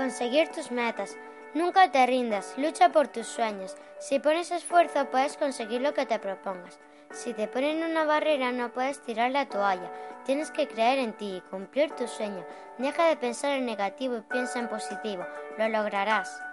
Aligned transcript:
conseguir 0.00 0.48
tus 0.48 0.70
metas. 0.70 1.18
Nunca 1.52 1.92
te 1.92 2.06
rindas, 2.06 2.54
lucha 2.56 2.88
por 2.88 3.08
tus 3.08 3.26
sueños. 3.26 3.76
Si 3.98 4.18
pones 4.18 4.50
esfuerzo 4.50 5.10
puedes 5.10 5.36
conseguir 5.36 5.82
lo 5.82 5.92
que 5.92 6.06
te 6.06 6.18
propongas. 6.18 6.78
Si 7.12 7.34
te 7.34 7.46
ponen 7.48 7.84
una 7.84 8.04
barrera 8.06 8.50
no 8.50 8.72
puedes 8.72 9.02
tirar 9.02 9.30
la 9.30 9.46
toalla. 9.46 9.92
Tienes 10.24 10.50
que 10.50 10.66
creer 10.66 11.00
en 11.00 11.12
ti 11.12 11.36
y 11.36 11.50
cumplir 11.50 11.90
tu 11.90 12.08
sueño. 12.08 12.46
Deja 12.78 13.08
de 13.08 13.16
pensar 13.18 13.50
en 13.50 13.66
negativo 13.66 14.16
y 14.16 14.22
piensa 14.22 14.58
en 14.58 14.68
positivo. 14.68 15.26
Lo 15.58 15.68
lograrás. 15.68 16.49